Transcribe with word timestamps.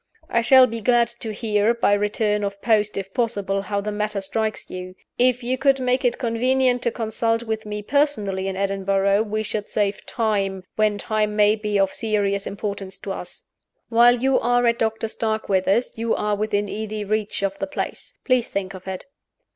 I 0.31 0.41
shall 0.41 0.65
be 0.65 0.81
glad 0.81 1.09
to 1.19 1.31
hear, 1.31 1.75
by 1.75 1.93
return 1.93 2.43
of 2.43 2.59
post 2.59 2.97
if 2.97 3.13
possible, 3.13 3.61
how 3.61 3.81
the 3.81 3.91
matter 3.91 4.19
strikes 4.19 4.67
you. 4.67 4.95
If 5.19 5.43
you 5.43 5.59
could 5.59 5.79
make 5.79 6.03
it 6.03 6.17
convenient 6.17 6.81
to 6.81 6.91
consult 6.91 7.43
with 7.43 7.67
me 7.67 7.83
personally 7.83 8.47
in 8.47 8.57
Edinburgh, 8.57 9.21
we 9.21 9.43
should 9.43 9.69
save 9.69 10.03
time, 10.07 10.63
when 10.75 10.97
time 10.97 11.35
may 11.35 11.55
be 11.55 11.79
of 11.79 11.93
serious 11.93 12.47
importance 12.47 12.97
to 12.97 13.11
us. 13.11 13.43
While 13.89 14.15
you 14.23 14.39
are 14.39 14.65
at 14.65 14.79
Doctor 14.79 15.07
Starkweather's 15.07 15.91
you 15.95 16.15
are 16.15 16.35
within 16.35 16.67
easy 16.67 17.05
reach 17.05 17.43
of 17.43 17.59
this 17.59 17.69
place. 17.69 18.15
Please 18.25 18.47
think 18.47 18.73
of 18.73 18.87
it." 18.87 19.05